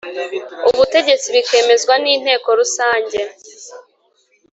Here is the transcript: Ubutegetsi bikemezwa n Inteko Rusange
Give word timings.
Ubutegetsi 0.69 1.27
bikemezwa 1.35 1.93
n 2.03 2.05
Inteko 2.15 2.47
Rusange 2.59 3.19